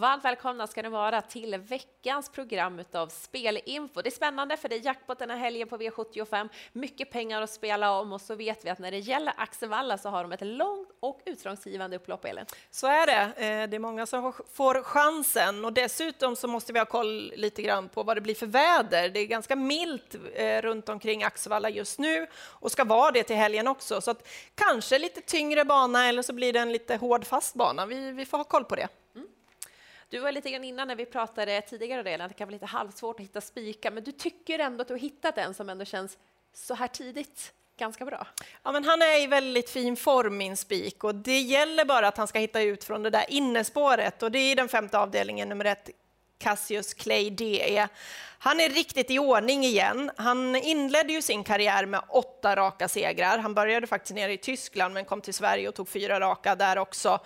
varmt 0.00 0.24
välkomna 0.24 0.66
ska 0.66 0.82
ni 0.82 0.88
vara 0.88 1.22
till 1.22 1.56
veckans 1.56 2.28
program 2.28 2.84
av 2.92 3.08
Spelinfo. 3.08 4.02
Det 4.02 4.08
är 4.08 4.10
spännande 4.10 4.56
för 4.56 4.68
det 4.68 4.74
är 4.74 4.84
jackpot 4.84 5.18
den 5.18 5.30
här 5.30 5.36
helgen 5.36 5.68
på 5.68 5.76
V75. 5.76 6.48
Mycket 6.72 7.10
pengar 7.10 7.42
att 7.42 7.50
spela 7.50 7.98
om 8.00 8.12
och 8.12 8.20
så 8.20 8.34
vet 8.34 8.64
vi 8.64 8.70
att 8.70 8.78
när 8.78 8.90
det 8.90 8.98
gäller 8.98 9.32
Axevalla 9.36 9.98
så 9.98 10.08
har 10.08 10.22
de 10.22 10.32
ett 10.32 10.46
långt 10.46 10.88
och 11.00 11.20
utslagsgivande 11.26 11.96
upplopp, 11.96 12.24
Elin. 12.24 12.44
Så 12.70 12.86
är 12.86 13.06
det. 13.06 13.22
Eh, 13.22 13.68
det 13.68 13.76
är 13.76 13.78
många 13.78 14.06
som 14.06 14.32
får 14.52 14.82
chansen 14.82 15.64
och 15.64 15.72
dessutom 15.72 16.36
så 16.36 16.48
måste 16.48 16.72
vi 16.72 16.78
ha 16.78 16.86
koll 16.86 17.32
lite 17.36 17.62
grann 17.62 17.88
på 17.88 18.02
vad 18.02 18.16
det 18.16 18.20
blir 18.20 18.34
för 18.34 18.46
väder. 18.46 19.08
Det 19.08 19.20
är 19.20 19.26
ganska 19.26 19.56
milt 19.56 20.16
eh, 20.34 20.62
runt 20.62 20.88
omkring 20.88 21.22
Axevalla 21.22 21.70
just 21.70 21.98
nu 21.98 22.26
och 22.34 22.72
ska 22.72 22.84
vara 22.84 23.10
det 23.10 23.22
till 23.22 23.36
helgen 23.36 23.68
också. 23.68 24.00
Så 24.00 24.10
att 24.10 24.28
kanske 24.54 24.98
lite 24.98 25.20
tyngre 25.20 25.64
bana 25.64 26.08
eller 26.08 26.22
så 26.22 26.32
blir 26.32 26.52
det 26.52 26.58
en 26.58 26.72
lite 26.72 26.96
hård 26.96 27.24
fast 27.24 27.54
bana. 27.54 27.86
Vi, 27.86 28.12
vi 28.12 28.26
får 28.26 28.38
ha 28.38 28.44
koll 28.44 28.64
på 28.64 28.76
det. 28.76 28.88
Du 30.10 30.18
var 30.18 30.32
lite 30.32 30.50
grann 30.50 30.64
innan 30.64 30.88
när 30.88 30.96
vi 30.96 31.06
pratade 31.06 31.60
tidigare 31.60 32.02
delen, 32.02 32.24
att 32.24 32.28
det 32.28 32.38
kan 32.38 32.48
vara 32.48 32.52
lite 32.52 32.66
halvsvårt 32.66 33.20
att 33.20 33.24
hitta 33.24 33.40
spikar, 33.40 33.90
men 33.90 34.04
du 34.04 34.12
tycker 34.12 34.58
ändå 34.58 34.82
att 34.82 34.88
du 34.88 34.94
har 34.94 34.98
hittat 34.98 35.38
en 35.38 35.54
som 35.54 35.70
ändå 35.70 35.84
känns 35.84 36.18
så 36.54 36.74
här 36.74 36.88
tidigt 36.88 37.52
ganska 37.76 38.04
bra. 38.04 38.26
Ja, 38.62 38.72
men 38.72 38.84
han 38.84 39.02
är 39.02 39.22
i 39.22 39.26
väldigt 39.26 39.70
fin 39.70 39.96
form, 39.96 40.36
min 40.36 40.56
spik, 40.56 41.04
och 41.04 41.14
det 41.14 41.40
gäller 41.40 41.84
bara 41.84 42.08
att 42.08 42.16
han 42.16 42.28
ska 42.28 42.38
hitta 42.38 42.62
ut 42.62 42.84
från 42.84 43.02
det 43.02 43.10
där 43.10 43.24
innespåret 43.28 44.22
och 44.22 44.32
det 44.32 44.38
är 44.38 44.52
i 44.52 44.54
den 44.54 44.68
femte 44.68 44.98
avdelningen, 44.98 45.48
nummer 45.48 45.64
ett, 45.64 45.90
Cassius 46.38 46.94
Clay 46.94 47.30
DE. 47.30 47.88
Han 48.38 48.60
är 48.60 48.68
riktigt 48.68 49.10
i 49.10 49.18
ordning 49.18 49.64
igen. 49.64 50.10
Han 50.16 50.56
inledde 50.56 51.12
ju 51.12 51.22
sin 51.22 51.44
karriär 51.44 51.86
med 51.86 52.00
åtta 52.08 52.56
raka 52.56 52.88
segrar. 52.88 53.38
Han 53.38 53.54
började 53.54 53.86
faktiskt 53.86 54.14
nere 54.14 54.32
i 54.32 54.38
Tyskland 54.38 54.94
men 54.94 55.04
kom 55.04 55.20
till 55.20 55.34
Sverige 55.34 55.68
och 55.68 55.74
tog 55.74 55.88
fyra 55.88 56.20
raka 56.20 56.54
där 56.54 56.78
också. 56.78 57.20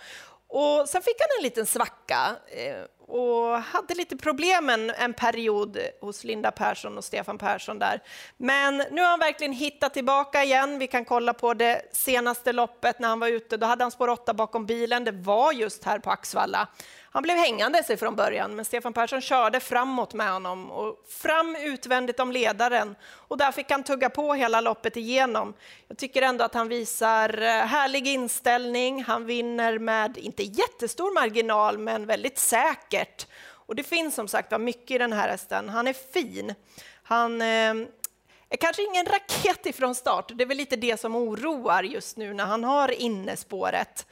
Och 0.57 0.89
sen 0.89 1.01
fick 1.01 1.15
han 1.19 1.27
en 1.39 1.43
liten 1.43 1.65
svacka 1.65 2.35
eh, 2.47 2.83
och 3.07 3.61
hade 3.61 3.95
lite 3.95 4.17
problem 4.17 4.69
en, 4.69 4.89
en 4.89 5.13
period 5.13 5.77
hos 6.01 6.23
Linda 6.23 6.51
Persson 6.51 6.97
och 6.97 7.03
Stefan 7.03 7.37
Persson 7.37 7.79
där. 7.79 8.01
Men 8.37 8.77
nu 8.91 9.01
har 9.01 9.09
han 9.09 9.19
verkligen 9.19 9.53
hittat 9.53 9.93
tillbaka 9.93 10.43
igen. 10.43 10.79
Vi 10.79 10.87
kan 10.87 11.05
kolla 11.05 11.33
på 11.33 11.53
det 11.53 11.81
senaste 11.91 12.53
loppet 12.53 12.99
när 12.99 13.07
han 13.07 13.19
var 13.19 13.27
ute. 13.27 13.57
Då 13.57 13.65
hade 13.65 13.83
han 13.83 13.91
spår 13.91 14.07
8 14.07 14.33
bakom 14.33 14.65
bilen. 14.65 15.03
Det 15.03 15.11
var 15.11 15.51
just 15.51 15.83
här 15.83 15.99
på 15.99 16.11
Axvalla. 16.11 16.67
Han 17.15 17.23
blev 17.23 17.37
hängande 17.37 17.83
sig 17.83 17.97
från 17.97 18.15
början, 18.15 18.55
men 18.55 18.65
Stefan 18.65 18.93
Persson 18.93 19.21
körde 19.21 19.59
framåt 19.59 20.13
med 20.13 20.31
honom 20.31 20.71
och 20.71 21.05
fram 21.07 21.55
utvändigt 21.55 22.19
om 22.19 22.31
ledaren. 22.31 22.95
Och 23.27 23.37
där 23.37 23.51
fick 23.51 23.71
han 23.71 23.83
tugga 23.83 24.09
på 24.09 24.33
hela 24.33 24.61
loppet 24.61 24.97
igenom. 24.97 25.53
Jag 25.87 25.97
tycker 25.97 26.21
ändå 26.21 26.43
att 26.43 26.53
han 26.53 26.67
visar 26.67 27.41
eh, 27.41 27.47
härlig 27.47 28.07
inställning. 28.07 29.03
Han 29.03 29.25
vinner 29.25 29.79
med, 29.79 30.17
inte 30.17 30.43
jättestor 30.43 31.13
marginal, 31.13 31.77
men 31.77 32.05
väldigt 32.05 32.37
säker 32.37 32.94
vackert. 32.95 33.27
Och 33.67 33.75
det 33.75 33.83
finns 33.83 34.15
som 34.15 34.27
sagt 34.27 34.59
mycket 34.59 34.91
i 34.91 34.97
den 34.97 35.13
här 35.13 35.29
hästen. 35.29 35.69
Han 35.69 35.87
är 35.87 35.93
fin. 35.93 36.53
Han 37.03 37.41
eh, 37.41 37.73
är 38.49 38.57
kanske 38.59 38.83
ingen 38.83 39.05
raket 39.05 39.65
ifrån 39.65 39.95
start. 39.95 40.31
Det 40.35 40.43
är 40.43 40.47
väl 40.47 40.57
lite 40.57 40.75
det 40.75 40.99
som 40.99 41.15
oroar 41.15 41.83
just 41.83 42.17
nu 42.17 42.33
när 42.33 42.45
han 42.45 42.63
har 42.63 42.91
innespåret. 42.91 44.05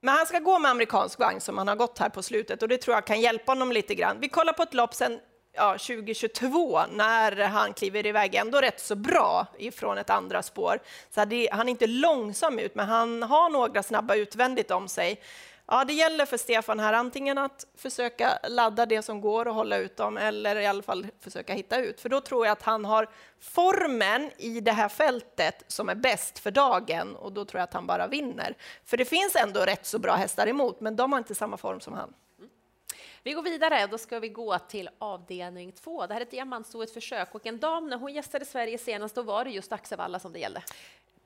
Men 0.00 0.14
han 0.14 0.26
ska 0.26 0.38
gå 0.38 0.58
med 0.58 0.70
amerikansk 0.70 1.18
vagn 1.18 1.40
som 1.40 1.58
han 1.58 1.68
har 1.68 1.76
gått 1.76 1.98
här 1.98 2.08
på 2.08 2.22
slutet 2.22 2.62
och 2.62 2.68
det 2.68 2.78
tror 2.78 2.96
jag 2.96 3.06
kan 3.06 3.20
hjälpa 3.20 3.52
honom 3.52 3.72
lite 3.72 3.94
grann. 3.94 4.20
Vi 4.20 4.28
kollar 4.28 4.52
på 4.52 4.62
ett 4.62 4.74
lopp 4.74 4.94
sen 4.94 5.20
ja, 5.52 5.72
2022 5.72 6.80
när 6.92 7.42
han 7.42 7.72
kliver 7.72 8.06
iväg 8.06 8.34
ändå 8.34 8.60
rätt 8.60 8.80
så 8.80 8.96
bra 8.96 9.46
ifrån 9.58 9.98
ett 9.98 10.10
andra 10.10 10.42
spår. 10.42 10.78
Så 11.14 11.24
det, 11.24 11.48
han 11.52 11.68
är 11.68 11.70
inte 11.70 11.86
långsam 11.86 12.58
ut, 12.58 12.74
men 12.74 12.88
han 12.88 13.22
har 13.22 13.50
några 13.50 13.82
snabba 13.82 14.14
utvändigt 14.14 14.70
om 14.70 14.88
sig. 14.88 15.20
Ja, 15.68 15.84
det 15.84 15.92
gäller 15.92 16.26
för 16.26 16.36
Stefan 16.36 16.80
här 16.80 16.92
antingen 16.92 17.38
att 17.38 17.66
försöka 17.74 18.38
ladda 18.48 18.86
det 18.86 19.02
som 19.02 19.20
går 19.20 19.48
och 19.48 19.54
hålla 19.54 19.76
ut 19.76 19.96
dem 19.96 20.16
eller 20.16 20.56
i 20.56 20.66
alla 20.66 20.82
fall 20.82 21.06
försöka 21.20 21.54
hitta 21.54 21.80
ut. 21.80 22.00
För 22.00 22.08
då 22.08 22.20
tror 22.20 22.46
jag 22.46 22.52
att 22.52 22.62
han 22.62 22.84
har 22.84 23.08
formen 23.40 24.30
i 24.38 24.60
det 24.60 24.72
här 24.72 24.88
fältet 24.88 25.64
som 25.66 25.88
är 25.88 25.94
bäst 25.94 26.38
för 26.38 26.50
dagen 26.50 27.16
och 27.16 27.32
då 27.32 27.44
tror 27.44 27.58
jag 27.58 27.64
att 27.64 27.74
han 27.74 27.86
bara 27.86 28.06
vinner. 28.06 28.56
För 28.84 28.96
det 28.96 29.04
finns 29.04 29.36
ändå 29.36 29.60
rätt 29.60 29.86
så 29.86 29.98
bra 29.98 30.14
hästar 30.14 30.46
emot, 30.46 30.80
men 30.80 30.96
de 30.96 31.12
har 31.12 31.18
inte 31.18 31.34
samma 31.34 31.56
form 31.56 31.80
som 31.80 31.92
han. 31.92 32.14
Vi 33.22 33.32
går 33.32 33.42
vidare, 33.42 33.86
då 33.86 33.98
ska 33.98 34.18
vi 34.18 34.28
gå 34.28 34.58
till 34.58 34.90
avdelning 34.98 35.72
två. 35.72 36.06
Det 36.06 36.14
här 36.14 36.20
är 36.20 36.24
ett 36.24 36.30
diamantstoet 36.30 36.90
försök 36.94 37.34
och 37.34 37.46
en 37.46 37.58
dam 37.58 37.88
när 37.88 37.96
hon 37.96 38.12
gästade 38.14 38.44
Sverige 38.44 38.78
senast, 38.78 39.14
då 39.14 39.22
var 39.22 39.44
det 39.44 39.50
just 39.50 39.72
Axevalla 39.72 40.18
som 40.18 40.32
det 40.32 40.38
gällde. 40.38 40.62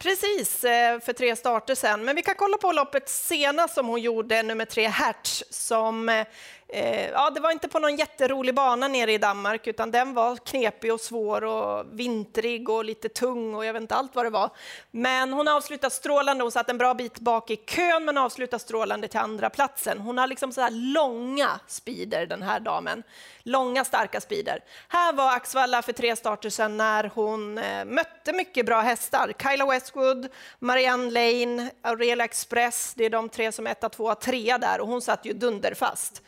Precis, 0.03 0.65
eh, 0.65 1.01
för 1.01 1.13
tre 1.13 1.37
starter 1.37 1.75
sen. 1.75 2.05
Men 2.05 2.17
vi 2.17 2.23
kan 2.23 2.35
kolla 2.35 2.57
på 2.57 2.73
loppet 2.73 3.09
senast 3.09 3.75
som 3.75 3.87
hon 3.89 4.01
gjorde, 4.01 4.43
nummer 4.43 4.65
tre 4.65 4.89
Hertz, 4.89 5.45
som 5.51 6.09
eh, 6.09 6.27
eh, 6.73 7.11
ja, 7.11 7.31
det 7.31 7.41
var 7.41 7.51
inte 7.51 7.69
på 7.69 7.79
någon 7.79 7.97
jätterolig 7.97 8.55
bana 8.55 8.89
nere 8.89 9.13
i 9.13 9.19
Danmark, 9.19 9.67
utan 9.67 9.91
den 9.91 10.15
var 10.15 10.37
knepig 10.37 10.93
och 10.93 11.01
svår 11.01 11.45
och 11.45 11.87
vintrig 11.93 12.69
och 12.69 12.85
lite 12.85 13.09
tung 13.09 13.55
och 13.55 13.65
jag 13.65 13.73
vet 13.73 13.83
inte 13.83 13.95
allt 13.95 14.15
vad 14.15 14.27
det 14.27 14.31
var. 14.31 14.51
Men 14.91 15.33
hon 15.33 15.49
avslutade 15.49 15.95
strålande. 15.95 16.45
Hon 16.45 16.53
satt 16.53 16.71
en 16.71 16.79
bra 16.79 16.95
bit 16.95 17.19
bak 17.19 17.51
i 17.51 17.57
kön, 17.57 18.05
men 18.05 18.19
avslutade 18.19 18.61
strålande 18.63 19.09
till 19.09 19.21
andra 19.21 19.51
platsen. 19.51 19.99
Hon 19.99 20.19
har 20.19 20.27
liksom 20.27 20.53
så 20.53 20.61
här 20.61 20.71
långa 20.71 21.61
speeder, 21.67 22.27
den 22.27 22.43
här 22.43 22.61
damen. 22.61 23.03
Långa, 23.43 23.85
starka 23.85 24.21
speeder. 24.21 24.61
Här 24.89 25.13
var 25.13 25.33
Axvalla 25.33 25.83
för 25.83 25.93
tre 25.93 26.17
starter 26.17 26.51
sedan 26.51 26.77
när 26.77 27.11
hon 27.15 27.59
eh, 27.59 27.85
mötte 27.85 28.33
mycket 28.33 28.67
bra 28.67 28.81
hästar. 28.81 29.33
Kyla 29.43 29.67
Westwood, 29.67 30.29
Marianne 30.59 31.11
Lane, 31.11 31.71
Aurelia 31.83 32.25
Express. 32.25 32.95
Det 32.97 33.05
är 33.05 33.11
de 33.11 33.29
tre 33.29 33.53
som 33.53 33.67
är 33.67 33.71
etta, 33.71 33.89
tvåa, 33.89 34.15
trea 34.15 34.59
där 34.59 34.81
och 34.81 34.89
hon 34.89 35.03
satt 35.03 35.27
ju 35.27 35.33
dunderfast 35.33 36.23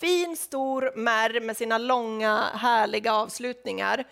fin, 0.00 0.36
stor 0.36 0.92
märr 0.96 1.40
med 1.40 1.56
sina 1.56 1.78
långa, 1.78 2.50
härliga 2.54 3.14
avslutningar 3.14 4.04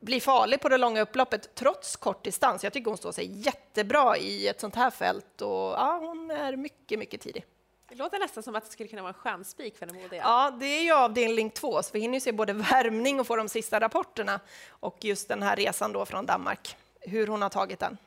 blir 0.00 0.20
farlig 0.20 0.60
på 0.60 0.68
det 0.68 0.76
långa 0.76 1.00
upploppet 1.00 1.54
trots 1.54 1.96
kort 1.96 2.24
distans. 2.24 2.64
Jag 2.64 2.72
tycker 2.72 2.90
hon 2.90 2.98
står 2.98 3.12
sig 3.12 3.40
jättebra 3.40 4.16
i 4.16 4.48
ett 4.48 4.60
sånt 4.60 4.74
här 4.74 4.90
fält 4.90 5.42
och 5.42 5.48
ja, 5.50 5.98
hon 6.00 6.30
är 6.30 6.56
mycket, 6.56 6.98
mycket 6.98 7.20
tidig. 7.20 7.44
Det 7.88 7.94
låter 7.94 8.18
nästan 8.18 8.42
som 8.42 8.56
att 8.56 8.64
det 8.64 8.70
skulle 8.70 8.88
kunna 8.88 9.02
vara 9.02 9.12
en 9.12 9.20
stjärnspik 9.20 9.78
för 9.78 9.86
den 9.86 9.96
modiga. 9.96 10.22
Ja, 10.22 10.56
det 10.60 10.66
är 10.66 10.82
ju 10.82 10.92
avdelning 10.92 11.50
två, 11.50 11.82
så 11.82 11.90
vi 11.92 12.00
hinner 12.00 12.20
se 12.20 12.32
både 12.32 12.52
värmning 12.52 13.20
och 13.20 13.26
få 13.26 13.36
de 13.36 13.48
sista 13.48 13.80
rapporterna 13.80 14.40
och 14.68 14.96
just 15.00 15.28
den 15.28 15.42
här 15.42 15.56
resan 15.56 15.92
då 15.92 16.06
från 16.06 16.26
Danmark, 16.26 16.76
hur 17.00 17.26
hon 17.26 17.42
har 17.42 17.48
tagit 17.48 17.78
den. 17.78 17.98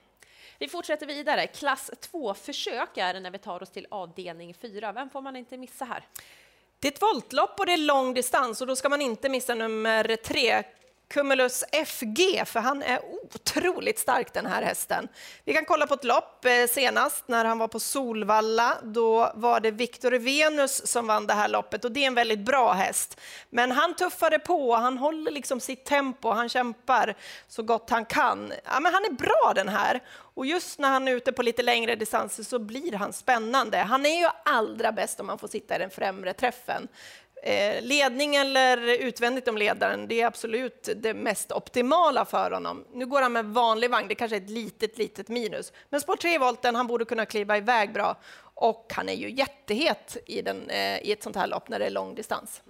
Vi 0.60 0.68
fortsätter 0.68 1.06
vidare. 1.06 1.48
Klass 1.48 1.92
2-försök 2.12 2.98
är 2.98 3.14
det 3.14 3.20
när 3.20 3.32
vi 3.32 3.38
tar 3.38 3.64
oss 3.64 3.70
till 3.70 3.88
avdelning 3.90 4.54
4. 4.54 4.92
Vem 4.92 5.10
får 5.10 5.22
man 5.22 5.36
inte 5.36 5.58
missa 5.58 5.86
här? 5.86 6.04
Det 6.84 6.88
är 6.88 6.92
ett 6.92 7.02
voltlopp 7.02 7.60
och 7.60 7.66
det 7.66 7.74
är 7.74 7.78
lång 7.78 8.14
distans 8.14 8.62
och 8.62 8.68
då 8.68 8.76
ska 8.76 8.90
man 8.90 9.02
inte 9.02 9.30
missa 9.30 9.56
nummer 9.56 10.16
tre, 10.16 10.64
Cumulus 11.08 11.64
FG, 11.86 12.44
för 12.46 12.60
han 12.60 12.84
är 12.84 13.00
otroligt 13.06 14.00
stark 14.00 14.34
den 14.34 14.46
här 14.46 14.62
hästen. 14.62 15.08
Vi 15.46 15.54
kan 15.54 15.66
kolla 15.66 15.88
på 15.88 15.94
ett 15.94 16.04
lopp 16.04 16.46
eh, 16.46 16.68
senast 16.70 17.28
när 17.28 17.46
han 17.46 17.58
var 17.58 17.68
på 17.68 17.80
Solvalla. 17.80 18.78
Då 18.84 19.32
var 19.36 19.60
det 19.60 19.72
Victor 19.72 20.12
Venus 20.12 20.88
som 20.88 21.08
vann 21.08 21.28
det 21.28 21.34
här 21.34 21.48
loppet 21.48 21.86
och 21.86 21.92
det 21.92 22.04
är 22.04 22.08
en 22.08 22.16
väldigt 22.16 22.40
bra 22.40 22.74
häst. 22.74 23.20
Men 23.50 23.72
han 23.72 23.96
tuffade 23.96 24.40
på, 24.40 24.76
han 24.76 24.98
håller 24.98 25.32
liksom 25.32 25.60
sitt 25.60 25.86
tempo, 25.86 26.30
han 26.32 26.50
kämpar 26.50 27.16
så 27.48 27.64
gott 27.64 27.90
han 27.90 28.06
kan. 28.06 28.54
Ja, 28.66 28.80
men 28.80 28.94
han 28.94 29.06
är 29.06 29.12
bra 29.12 29.54
den 29.56 29.70
här 29.70 30.02
och 30.36 30.46
just 30.46 30.80
när 30.80 30.90
han 30.90 31.08
är 31.08 31.12
ute 31.12 31.32
på 31.32 31.42
lite 31.42 31.64
längre 31.64 31.96
distanser 31.96 32.44
så 32.44 32.60
blir 32.60 32.94
han 32.94 33.14
spännande. 33.14 33.78
Han 33.78 34.06
är 34.06 34.20
ju 34.20 34.28
allra 34.46 34.92
bäst 34.92 35.20
om 35.20 35.28
man 35.28 35.40
får 35.40 35.48
sitta 35.48 35.76
i 35.76 35.80
den 35.80 35.90
främre 35.90 36.34
träffen. 36.34 36.88
Eh, 37.46 37.82
ledning 37.82 38.36
eller 38.36 38.78
utvändigt 38.88 39.48
om 39.48 39.58
ledaren, 39.58 40.08
det 40.08 40.22
är 40.22 40.26
absolut 40.28 40.90
det 40.96 41.14
mest 41.14 41.52
optimala 41.52 42.26
för 42.26 42.52
honom. 42.52 42.86
Nu 42.94 43.06
går 43.06 43.22
han 43.22 43.34
med 43.34 43.46
vanlig 43.46 43.90
vagn, 43.90 44.08
det 44.08 44.16
kanske 44.16 44.38
är 44.38 44.42
ett 44.42 44.50
litet, 44.50 44.98
litet 44.98 45.30
minus. 45.30 45.74
Men 45.90 46.02
spår 46.02 46.16
3 46.16 46.38
volten, 46.38 46.76
han 46.76 46.88
borde 46.88 47.06
kunna 47.06 47.26
kliva 47.26 47.58
iväg 47.58 47.94
bra. 47.94 48.16
Och 48.56 48.92
han 48.96 49.10
är 49.10 49.14
ju 49.14 49.32
jättehet 49.32 50.18
i, 50.26 50.42
den, 50.42 50.70
eh, 50.70 51.00
i 51.00 51.12
ett 51.12 51.24
sånt 51.24 51.36
här 51.36 51.48
lopp 51.48 51.70
när 51.70 51.80
det 51.80 51.86
är 51.86 51.90
lång 51.90 52.16
distans. 52.16 52.62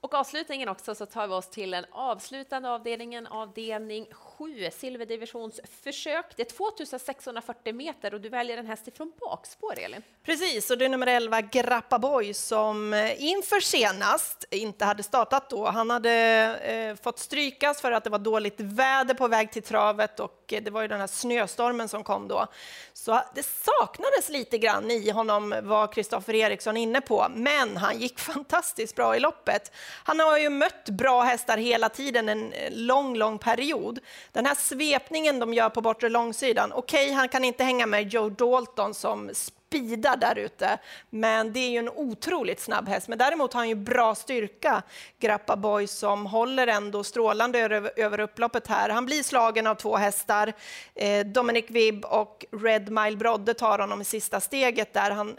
Och 0.00 0.14
avslutningen 0.14 0.68
också 0.68 0.94
så 0.94 1.06
tar 1.06 1.26
vi 1.26 1.34
oss 1.34 1.50
till 1.50 1.70
den 1.70 1.84
avslutande 1.90 2.70
avdelningen, 2.70 3.26
avdelning 3.26 4.06
7, 4.38 4.70
silverdivisionsförsök. 4.72 6.26
Det 6.36 6.42
är 6.42 6.56
2640 6.56 7.74
meter 7.74 8.14
och 8.14 8.20
du 8.20 8.28
väljer 8.28 8.58
en 8.58 8.66
häst 8.66 8.88
ifrån 8.88 9.12
bakspår, 9.20 9.78
Elin. 9.78 10.02
Precis, 10.24 10.70
och 10.70 10.78
det 10.78 10.84
är 10.84 10.88
nummer 10.88 11.06
11, 11.06 11.40
Grappa 11.40 11.98
Boy, 11.98 12.34
som 12.34 12.92
eh, 12.92 13.24
inför 13.24 13.60
senast 13.60 14.44
inte 14.50 14.84
hade 14.84 15.02
startat 15.02 15.50
då. 15.50 15.66
Han 15.66 15.90
hade 15.90 16.10
eh, 16.56 17.02
fått 17.02 17.18
strykas 17.18 17.80
för 17.80 17.92
att 17.92 18.04
det 18.04 18.10
var 18.10 18.18
dåligt 18.18 18.60
väder 18.60 19.14
på 19.14 19.28
väg 19.28 19.52
till 19.52 19.62
travet 19.62 20.20
och 20.20 20.52
eh, 20.52 20.62
det 20.62 20.70
var 20.70 20.82
ju 20.82 20.88
den 20.88 21.00
här 21.00 21.06
snöstormen 21.06 21.88
som 21.88 22.04
kom 22.04 22.28
då. 22.28 22.46
Så 22.92 23.20
det 23.34 23.42
saknades 23.42 24.28
lite 24.28 24.58
grann 24.58 24.90
i 24.90 25.10
honom, 25.10 25.54
var 25.62 25.92
Kristoffer 25.92 26.34
Eriksson 26.34 26.76
inne 26.76 27.00
på, 27.00 27.26
men 27.34 27.76
han 27.76 27.98
gick 27.98 28.18
fantastiskt 28.34 28.96
bra 28.96 29.16
i 29.16 29.20
loppet. 29.20 29.72
Han 30.04 30.20
har 30.20 30.38
ju 30.38 30.50
mött 30.50 30.88
bra 30.88 31.22
hästar 31.22 31.56
hela 31.56 31.88
tiden, 31.88 32.28
en 32.28 32.52
eh, 32.52 32.72
lång, 32.72 33.16
lång 33.16 33.38
period. 33.38 33.98
Den 34.32 34.46
här 34.46 34.54
svepningen 34.54 35.38
de 35.38 35.54
gör 35.54 35.70
på 35.70 35.80
bortre 35.80 36.08
långsidan, 36.08 36.72
okej, 36.72 37.04
okay, 37.04 37.14
han 37.14 37.28
kan 37.28 37.44
inte 37.44 37.64
hänga 37.64 37.86
med 37.86 38.08
Joe 38.08 38.28
Dalton 38.28 38.94
som 38.94 39.30
speedar 39.74 40.16
där 40.16 40.38
ute. 40.38 40.78
Men 41.10 41.52
det 41.52 41.60
är 41.60 41.70
ju 41.70 41.78
en 41.78 41.88
otroligt 41.88 42.60
snabb 42.60 42.88
häst. 42.88 43.08
Men 43.08 43.18
däremot 43.18 43.52
har 43.52 43.60
han 43.60 43.68
ju 43.68 43.74
bra 43.74 44.14
styrka, 44.14 44.82
Grappa 45.18 45.56
Boy, 45.56 45.86
som 45.86 46.26
håller 46.26 46.66
ändå 46.66 47.04
strålande 47.04 47.58
över, 47.58 47.90
över 47.96 48.20
upploppet 48.20 48.66
här. 48.66 48.88
Han 48.88 49.06
blir 49.06 49.22
slagen 49.22 49.66
av 49.66 49.74
två 49.74 49.96
hästar. 49.96 50.52
Eh, 50.94 51.26
Dominic 51.26 51.64
Vibb 51.68 52.04
och 52.04 52.44
Red 52.52 52.90
Mile 52.90 53.16
Brodde 53.16 53.54
tar 53.54 53.78
honom 53.78 54.00
i 54.00 54.04
sista 54.04 54.40
steget 54.40 54.92
där. 54.92 55.10
Han, 55.10 55.36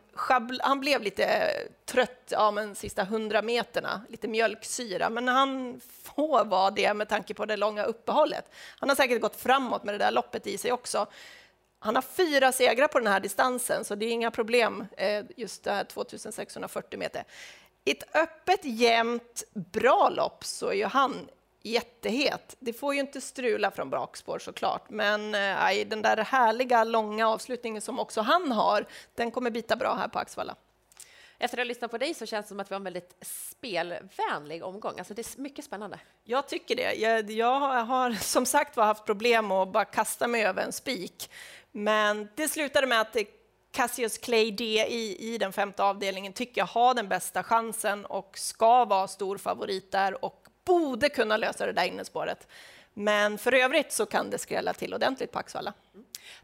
han 0.60 0.80
blev 0.80 1.02
lite 1.02 1.52
trött 1.86 2.28
ja, 2.30 2.52
men 2.52 2.76
sista 2.76 3.04
hundra 3.04 3.42
meterna, 3.42 4.02
lite 4.10 4.28
mjölksyra, 4.28 5.10
men 5.10 5.28
han 5.28 5.82
får 6.04 6.46
vara 6.46 6.72
det 6.72 6.94
med 6.94 7.10
tanke 7.10 7.34
på 7.34 7.46
det 7.46 7.58
långa 7.58 7.84
uppehållet. 7.84 8.46
Han 8.80 8.90
har 8.90 8.96
säkert 8.96 9.22
gått 9.22 9.36
framåt 9.36 9.84
med 9.84 9.94
det 9.94 9.98
där 9.98 10.12
loppet 10.12 10.48
i 10.48 10.58
sig 10.58 10.72
också. 10.72 11.08
Han 11.86 11.96
har 11.96 12.02
fyra 12.02 12.52
segrar 12.52 12.88
på 12.88 13.00
den 13.00 13.08
här 13.08 13.20
distansen, 13.20 13.86
så 13.86 13.96
det 13.96 14.06
är 14.06 14.12
inga 14.12 14.32
problem 14.32 14.86
eh, 14.98 15.26
just 15.36 15.64
det 15.64 15.72
här 15.72 15.84
2640 15.84 17.00
meter. 17.00 17.24
I 17.84 17.92
ett 17.92 18.16
öppet, 18.16 18.60
jämnt, 18.64 19.44
bra 19.54 20.10
lopp 20.10 20.44
så 20.44 20.68
är 20.68 20.74
ju 20.74 20.86
han 20.86 21.30
jättehet. 21.62 22.56
Det 22.60 22.74
får 22.74 22.94
ju 22.94 23.00
inte 23.00 23.22
strula 23.22 23.72
från 23.72 23.90
bakspår 23.90 24.40
såklart, 24.40 24.90
men 24.90 25.36
eh, 25.36 25.88
den 25.88 26.02
där 26.02 26.18
härliga 26.18 26.84
långa 26.84 27.30
avslutningen 27.30 27.82
som 27.82 28.00
också 28.00 28.22
han 28.22 28.52
har, 28.52 28.86
den 29.16 29.32
kommer 29.32 29.50
bita 29.50 29.76
bra 29.76 29.96
här 29.96 30.08
på 30.08 30.20
Axvalla. 30.20 30.56
Efter 31.38 31.58
att 31.58 31.60
ha 31.60 31.68
lyssnat 31.68 31.92
på 31.92 31.98
dig 31.98 32.14
så 32.14 32.26
känns 32.26 32.46
det 32.46 32.48
som 32.48 32.60
att 32.60 32.72
vi 32.72 32.74
har 32.74 32.80
en 32.80 32.84
väldigt 32.84 33.16
spelvänlig 33.22 34.64
omgång. 34.64 34.94
Alltså 34.98 35.14
det 35.14 35.38
är 35.38 35.42
mycket 35.42 35.66
spännande. 35.66 36.00
Jag 36.24 36.48
tycker 36.48 36.76
det. 36.76 36.94
Jag, 36.94 37.32
jag 37.32 37.60
har 37.60 38.12
som 38.12 38.46
sagt 38.46 38.78
var 38.78 38.86
haft 38.86 39.06
problem 39.06 39.52
att 39.52 39.72
bara 39.72 39.86
kasta 39.86 40.28
mig 40.28 40.46
över 40.46 40.64
en 40.64 40.72
spik. 40.72 41.30
Men 41.78 42.28
det 42.36 42.48
slutade 42.48 42.88
med 42.88 43.02
att 43.02 43.18
Cassius 43.72 44.18
Clay 44.18 44.52
D 44.52 44.86
i, 44.90 45.34
i 45.34 45.38
den 45.38 45.54
femte 45.54 45.84
avdelningen 45.84 46.34
tycker 46.34 46.62
jag 46.62 46.66
har 46.66 46.94
den 46.94 47.08
bästa 47.08 47.44
chansen 47.44 48.06
och 48.06 48.38
ska 48.38 48.86
vara 48.86 49.08
stor 49.08 49.38
favorit 49.38 49.92
där 49.92 50.26
och 50.26 50.48
borde 50.66 51.10
kunna 51.10 51.38
lösa 51.38 51.66
det 51.66 51.72
där 51.72 51.86
innespåret. 51.86 52.48
Men 52.94 53.38
för 53.38 53.54
övrigt 53.54 53.92
så 53.92 54.06
kan 54.06 54.30
det 54.30 54.38
skrälla 54.38 54.74
till 54.74 54.94
ordentligt 54.94 55.32
på 55.32 55.40
Axvalla. 55.40 55.74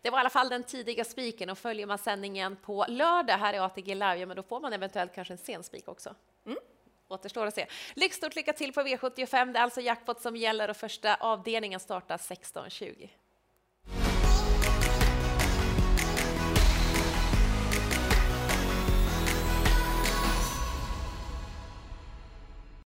Det 0.01 0.09
var 0.09 0.17
i 0.17 0.19
alla 0.19 0.29
fall 0.29 0.49
den 0.49 0.63
tidiga 0.63 1.03
spiken 1.03 1.49
och 1.49 1.57
följer 1.57 1.85
man 1.85 1.97
sändningen 1.97 2.55
på 2.55 2.85
lördag 2.87 3.37
här 3.37 3.53
i 3.53 3.59
ATG 3.59 3.95
Live, 3.95 4.17
ja, 4.17 4.25
men 4.25 4.35
då 4.35 4.43
får 4.43 4.59
man 4.59 4.73
eventuellt 4.73 5.15
kanske 5.15 5.33
en 5.33 5.37
sen 5.37 5.63
spik 5.63 5.87
också. 5.87 6.15
Mm. 6.45 6.57
Återstår 7.07 7.45
att 7.45 7.55
se. 7.55 7.65
Lyckstort 7.93 8.35
lycka 8.35 8.53
till 8.53 8.73
på 8.73 8.81
V75. 8.81 9.53
Det 9.53 9.59
är 9.59 9.63
alltså 9.63 9.81
jackpot 9.81 10.21
som 10.21 10.35
gäller 10.35 10.69
och 10.69 10.77
första 10.77 11.15
avdelningen 11.15 11.79
startar 11.79 12.17
16.20. 12.17 13.09